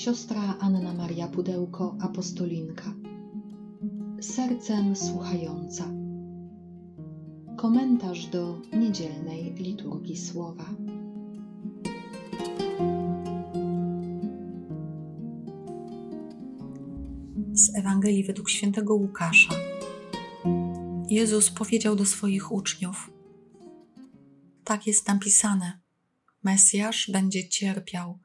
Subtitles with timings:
[0.00, 2.94] siostra Anna Maria Pudełko, apostolinka.
[4.20, 5.84] Sercem słuchająca.
[7.56, 10.64] Komentarz do niedzielnej liturgii słowa.
[17.52, 19.54] Z Ewangelii według świętego Łukasza.
[21.08, 23.10] Jezus powiedział do swoich uczniów:
[24.64, 25.80] Tak jest napisane:
[26.42, 28.18] Mesjasz będzie cierpiał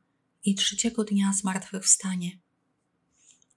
[0.45, 2.39] i trzeciego dnia zmartwychwstanie.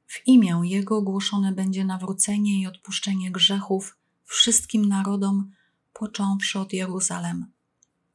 [0.06, 5.50] W imię Jego głoszone będzie nawrócenie i odpuszczenie grzechów wszystkim narodom,
[5.92, 7.46] począwszy od Jeruzalem.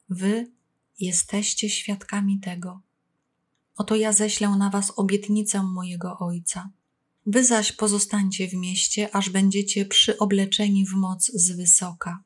[0.08, 0.52] Wy
[1.00, 2.80] jesteście świadkami tego.
[3.76, 6.70] Oto ja ześlę na was obietnicę mojego Ojca.
[7.26, 12.22] Wy zaś pozostańcie w mieście, aż będziecie przyobleczeni w moc z wysoka.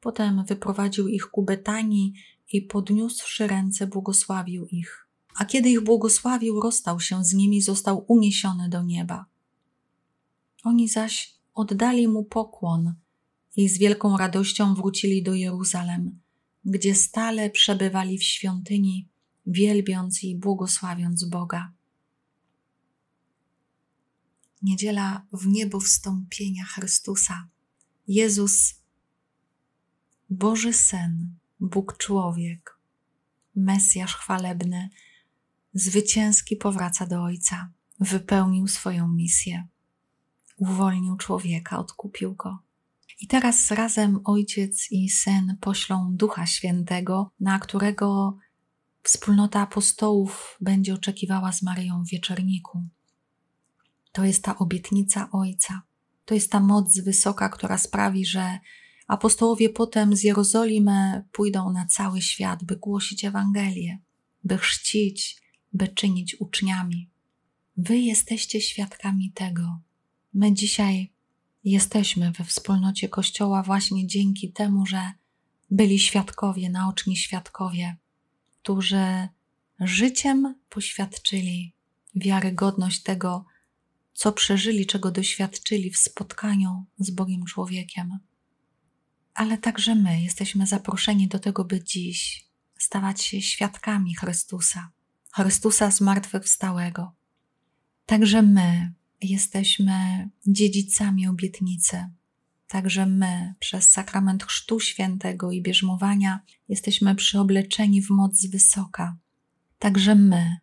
[0.00, 2.12] Potem wyprowadził ich ku Betanii
[2.52, 5.07] i podniósłszy ręce, błogosławił ich
[5.38, 9.26] a kiedy ich błogosławił, rozstał się z nimi, został uniesiony do nieba.
[10.64, 12.94] Oni zaś oddali mu pokłon
[13.56, 16.20] i z wielką radością wrócili do Jeruzalem,
[16.64, 19.08] gdzie stale przebywali w świątyni,
[19.46, 21.72] wielbiąc i błogosławiąc Boga.
[24.62, 27.48] Niedziela w niebo wstąpienia Chrystusa.
[28.08, 28.74] Jezus,
[30.30, 32.78] Boży Syn, Bóg człowiek,
[33.56, 34.90] Mesjasz chwalebny,
[35.78, 39.66] zwycięski powraca do Ojca, wypełnił swoją misję,
[40.56, 42.58] uwolnił człowieka, odkupił go.
[43.20, 48.36] I teraz razem Ojciec i Syn poślą Ducha Świętego, na którego
[49.02, 52.82] wspólnota apostołów będzie oczekiwała z Maryją w wieczorniku.
[54.12, 55.82] To jest ta obietnica Ojca.
[56.24, 58.58] To jest ta moc wysoka, która sprawi, że
[59.06, 63.98] apostołowie potem z Jerozolimy pójdą na cały świat, by głosić Ewangelię,
[64.44, 67.08] by chrzcić, by czynić uczniami.
[67.76, 69.80] Wy jesteście świadkami tego.
[70.34, 71.12] My dzisiaj
[71.64, 75.12] jesteśmy we wspólnocie Kościoła właśnie dzięki temu, że
[75.70, 77.96] byli świadkowie, naoczni świadkowie,
[78.62, 79.28] którzy
[79.80, 81.72] życiem poświadczyli
[82.14, 83.44] wiarygodność tego,
[84.12, 88.18] co przeżyli, czego doświadczyli w spotkaniu z Bogiem człowiekiem.
[89.34, 92.46] Ale także my jesteśmy zaproszeni do tego, by dziś
[92.78, 94.90] stawać się świadkami Chrystusa
[95.34, 97.12] Chrystusa zmartwychwstałego.
[98.06, 102.06] Także my jesteśmy dziedzicami obietnicy.
[102.68, 109.16] Także my przez sakrament Chrztu Świętego i bierzmowania jesteśmy przyobleczeni w moc wysoka.
[109.78, 110.56] Także my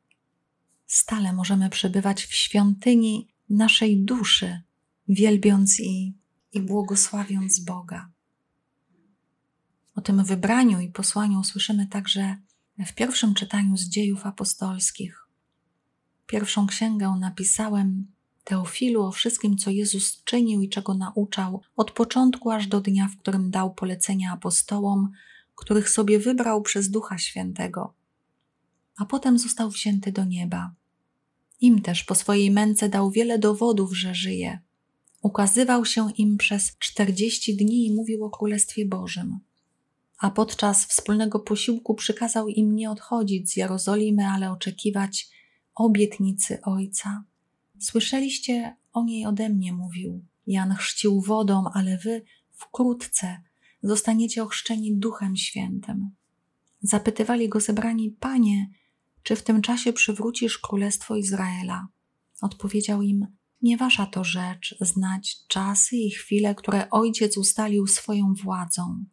[0.87, 4.61] stale możemy przebywać w świątyni naszej duszy,
[5.07, 6.13] wielbiąc i,
[6.53, 8.09] i błogosławiąc Boga.
[9.95, 12.37] O tym wybraniu i posłaniu słyszymy także
[12.83, 15.27] w pierwszym czytaniu z dziejów apostolskich.
[16.27, 18.07] Pierwszą księgę napisałem
[18.43, 23.17] Teofilu o wszystkim, co Jezus czynił i czego nauczał, od początku aż do dnia, w
[23.17, 25.11] którym dał polecenia apostołom,
[25.55, 27.93] których sobie wybrał przez Ducha Świętego,
[28.97, 30.73] a potem został wzięty do nieba.
[31.61, 34.59] Im też po swojej męce dał wiele dowodów, że żyje.
[35.21, 39.39] Ukazywał się im przez czterdzieści dni i mówił o Królestwie Bożym
[40.19, 45.29] a podczas wspólnego posiłku przykazał im nie odchodzić z Jerozolimy, ale oczekiwać
[45.75, 47.23] obietnicy Ojca.
[47.79, 50.25] Słyszeliście o niej ode mnie, mówił.
[50.47, 52.21] Jan chrzcił wodą, ale wy
[52.51, 53.41] wkrótce
[53.83, 56.11] zostaniecie ochrzczeni Duchem Świętym.
[56.81, 58.69] Zapytywali go zebrani, Panie,
[59.23, 61.87] czy w tym czasie przywrócisz królestwo Izraela?
[62.41, 63.27] Odpowiedział im,
[63.61, 69.05] nie wasza to rzecz znać czasy i chwile, które Ojciec ustalił swoją władzą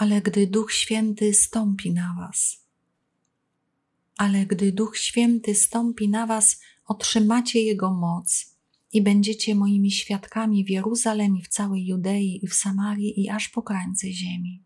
[0.00, 2.66] ale gdy Duch Święty stąpi na Was.
[4.16, 8.56] Ale gdy Duch Święty stąpi na Was, otrzymacie Jego moc
[8.92, 13.62] i będziecie moimi świadkami w Jeruzalemie, w całej Judei i w Samarii i aż po
[13.62, 14.62] krańce ziemi.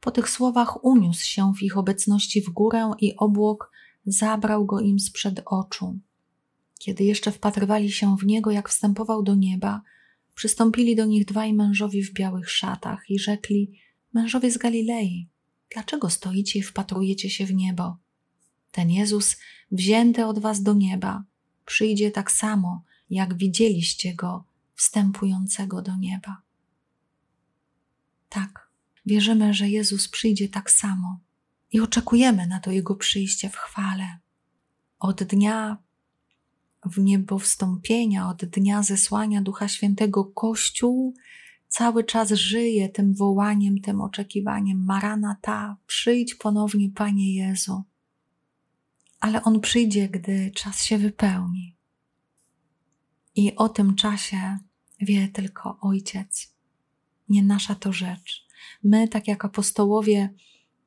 [0.00, 3.70] Po tych słowach uniósł się w ich obecności w górę i obłok
[4.06, 5.98] zabrał go im sprzed oczu.
[6.78, 9.82] Kiedy jeszcze wpatrywali się w niego, jak wstępował do nieba,
[10.34, 15.28] przystąpili do nich dwaj mężowie w białych szatach i rzekli: Mężowie z Galilei,
[15.74, 17.96] dlaczego stoicie i wpatrujecie się w niebo?
[18.70, 19.36] Ten Jezus,
[19.70, 21.24] wzięty od was do nieba,
[21.66, 24.44] przyjdzie tak samo, jak widzieliście go
[24.74, 26.42] wstępującego do nieba.
[28.28, 28.68] Tak,
[29.06, 31.18] wierzymy, że Jezus przyjdzie tak samo
[31.72, 34.18] i oczekujemy na to Jego przyjście w chwale.
[34.98, 35.78] Od dnia
[36.84, 41.14] w niebo wstąpienia, od dnia zesłania Ducha Świętego Kościół
[41.72, 47.82] cały czas żyje tym wołaniem, tym oczekiwaniem: Marana ta, przyjdź ponownie, Panie Jezu.
[49.20, 51.76] ale On przyjdzie, gdy czas się wypełni.
[53.34, 54.58] I o tym czasie
[55.00, 56.54] wie tylko Ojciec.
[57.28, 58.46] Nie nasza to rzecz.
[58.84, 60.34] My, tak jak apostołowie,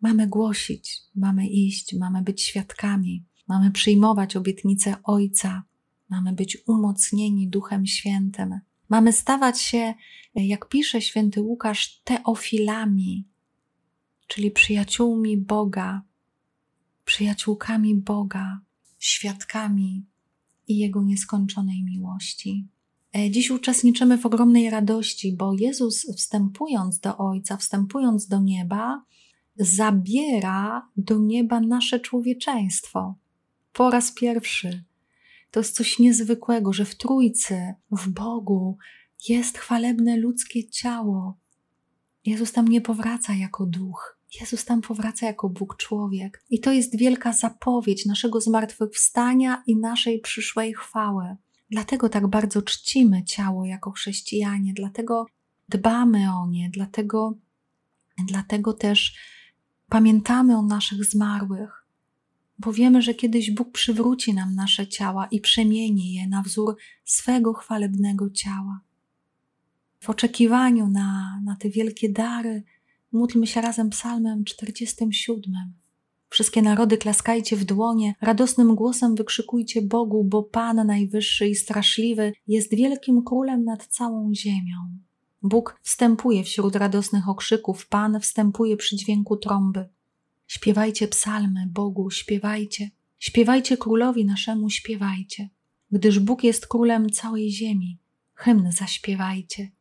[0.02, 5.64] mamy głosić, mamy iść, mamy być świadkami, mamy przyjmować obietnice Ojca,
[6.10, 8.60] mamy być umocnieni Duchem Świętym.
[8.90, 9.94] Mamy stawać się,
[10.36, 13.26] jak pisze święty Łukasz, teofilami,
[14.28, 16.02] czyli przyjaciółmi Boga,
[17.06, 18.60] przyjaciółkami Boga,
[19.00, 20.06] świadkami
[20.68, 22.68] i Jego nieskończonej miłości.
[23.16, 29.04] E, dziś uczestniczymy w ogromnej radości, bo Jezus, wstępując do Ojca, wstępując do nieba,
[29.56, 33.16] zabiera do nieba nasze człowieczeństwo.
[33.74, 34.84] Po raz pierwszy.
[35.56, 38.78] To jest coś niezwykłego, że w Trójcy, w Bogu
[39.30, 41.38] jest chwalebne ludzkie ciało.
[42.26, 44.20] Jezus tam nie powraca jako duch.
[44.40, 46.44] Jezus tam powraca jako Bóg człowiek.
[46.50, 51.36] I to jest wielka zapowiedź naszego zmartwychwstania i naszej przyszłej chwały.
[51.70, 55.26] Dlatego tak bardzo czcimy ciało jako chrześcijanie, dlatego
[55.70, 57.34] dbamy o nie, dlatego,
[58.28, 59.16] dlatego też
[59.90, 61.85] pamiętamy o naszych zmarłych,
[62.60, 67.54] bo wiemy, że kiedyś Bóg przywróci nam nasze ciała i przemieni je na wzór swego
[67.54, 68.80] chwalebnego ciała.
[70.00, 72.64] W oczekiwaniu na, na te wielkie dary,
[73.12, 75.54] módlmy się razem psalmem 47.
[76.30, 82.76] Wszystkie narody klaskajcie w dłonie, radosnym głosem wykrzykujcie Bogu, bo Pan najwyższy i straszliwy jest
[82.76, 84.98] wielkim królem nad całą ziemią.
[85.44, 89.90] Bóg wstępuje wśród radosnych okrzyków, Pan wstępuje przy dźwięku trąby.
[90.48, 92.92] Śpiewajcie psalmy Bogu, śpiewajcie.
[93.20, 95.50] Śpiewajcie królowi naszemu, śpiewajcie.
[95.92, 98.00] Gdyż Bóg jest królem całej ziemi.
[98.34, 99.72] Hymn zaśpiewajcie.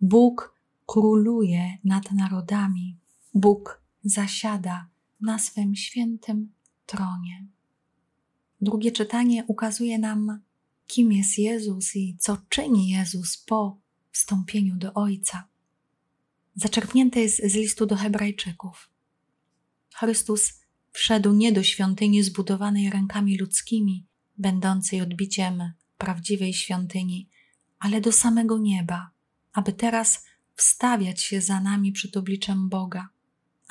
[0.00, 0.54] Bóg
[0.86, 2.98] króluje nad narodami.
[3.34, 4.88] Bóg zasiada
[5.20, 6.52] na swym świętym
[6.86, 7.46] tronie.
[8.60, 10.40] Drugie czytanie ukazuje nam,
[10.86, 13.78] kim jest Jezus i co czyni Jezus po
[14.10, 15.48] wstąpieniu do Ojca.
[16.54, 18.91] Zaczerpnięte jest z listu do Hebrajczyków.
[19.94, 20.60] Chrystus
[20.92, 24.06] wszedł nie do świątyni zbudowanej rękami ludzkimi,
[24.38, 27.28] będącej odbiciem prawdziwej świątyni,
[27.78, 29.10] ale do samego nieba,
[29.52, 30.24] aby teraz
[30.54, 33.08] wstawiać się za nami przed obliczem Boga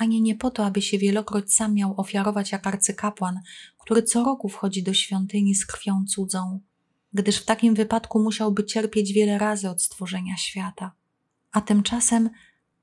[0.02, 3.40] ani nie po to, aby się wielokroć sam miał ofiarować jak arcykapłan,
[3.78, 6.60] który co roku wchodzi do świątyni z krwią cudzą,
[7.14, 10.92] gdyż w takim wypadku musiałby cierpieć wiele razy od stworzenia świata.
[11.52, 12.30] A tymczasem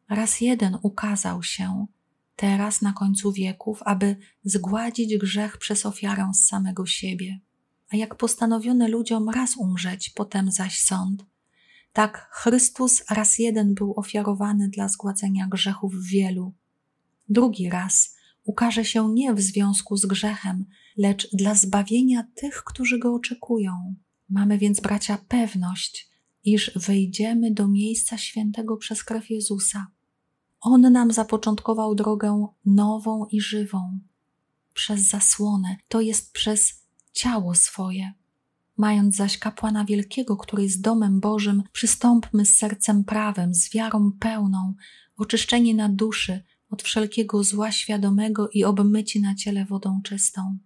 [0.08, 1.87] raz jeden ukazał się,
[2.38, 7.40] teraz na końcu wieków, aby zgładzić grzech przez ofiarę z samego siebie.
[7.90, 11.25] A jak postanowiono ludziom raz umrzeć, potem zaś sąd,
[11.93, 16.55] tak Chrystus raz jeden był ofiarowany dla zgładzenia grzechów wielu,
[17.29, 20.64] drugi raz ukaże się nie w związku z grzechem,
[20.96, 23.94] lecz dla zbawienia tych, którzy go oczekują.
[24.29, 26.11] Mamy więc, bracia, pewność,
[26.44, 29.87] iż wejdziemy do miejsca świętego przez krew Jezusa.
[30.60, 33.99] On nam zapoczątkował drogę nową i żywą,
[34.75, 38.12] przez zasłonę, to jest przez ciało swoje.
[38.76, 44.75] Mając zaś kapłana wielkiego, który jest domem Bożym, przystąpmy z sercem prawem, z wiarą pełną,
[45.16, 50.58] oczyszczeni na duszy, od wszelkiego zła świadomego i obmyci na ciele wodą czystą.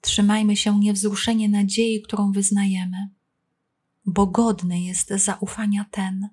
[0.00, 3.08] Trzymajmy się niewzruszenie nadziei, którą wyznajemy,
[4.06, 6.28] bo godny jest zaufania ten,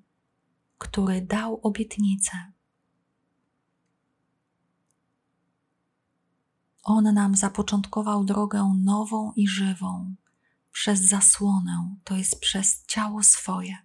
[0.77, 2.31] który dał obietnicę.
[6.83, 10.15] On nam zapoczątkował drogę nową i żywą
[10.71, 13.77] przez zasłonę, to jest przez ciało swoje.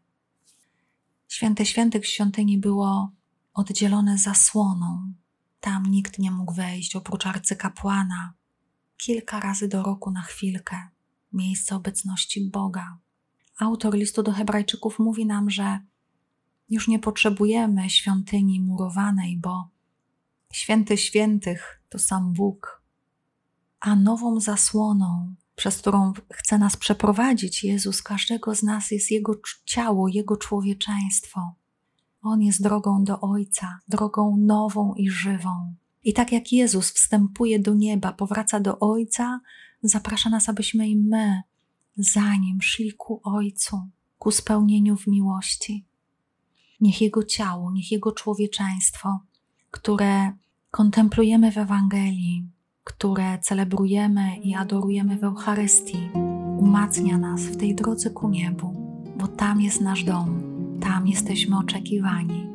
[1.28, 3.10] Święte świętych świątyni było
[3.54, 5.12] oddzielone zasłoną.
[5.60, 8.32] Tam nikt nie mógł wejść oprócz arcykapłana.
[8.96, 10.88] Kilka razy do roku na chwilkę,
[11.32, 12.98] miejsce obecności Boga.
[13.58, 15.78] Autor listu do Hebrajczyków mówi nam, że
[16.70, 19.68] już nie potrzebujemy świątyni murowanej, bo
[20.52, 22.83] święty świętych to sam Bóg,
[23.84, 30.08] a nową zasłoną, przez którą chce nas przeprowadzić Jezus, każdego z nas jest Jego ciało,
[30.08, 31.54] Jego człowieczeństwo.
[32.22, 35.74] On jest drogą do Ojca, drogą nową i żywą.
[36.04, 39.40] I tak jak Jezus wstępuje do nieba, powraca do Ojca,
[39.82, 41.42] zaprasza nas, abyśmy i my
[41.96, 43.88] za Nim szli ku Ojcu,
[44.18, 45.84] ku spełnieniu w miłości.
[46.80, 49.18] Niech Jego ciało, niech Jego człowieczeństwo,
[49.70, 50.32] które
[50.70, 52.53] kontemplujemy w Ewangelii,
[52.84, 56.10] które celebrujemy i adorujemy w Eucharystii,
[56.58, 58.74] umacnia nas w tej drodze ku niebu,
[59.18, 62.46] bo tam jest nasz dom tam jesteśmy oczekiwani.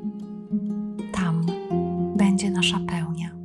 [1.12, 1.46] Tam
[2.18, 3.39] będzie nasza pełnia.